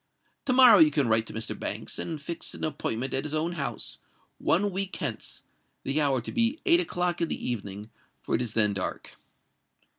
[0.45, 1.53] To morrow you can write to Mr.
[1.59, 6.79] Banks, and fix an appointment at his own house—one week hence—the hour to be eight
[6.79, 7.91] o'clock in the evening,
[8.23, 9.17] for it is then dark."